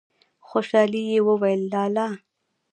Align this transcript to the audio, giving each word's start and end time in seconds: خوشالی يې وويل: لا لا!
خوشالی 0.47 1.01
يې 1.11 1.19
وويل: 1.27 1.61
لا 1.71 1.83
لا! 1.95 2.07